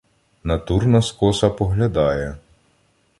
[0.43, 2.35] На Турна скоса поглядає